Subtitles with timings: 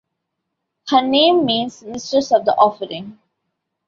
[0.89, 3.19] Her name means "mistress of the offering".